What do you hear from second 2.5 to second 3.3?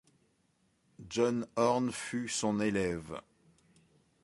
élève.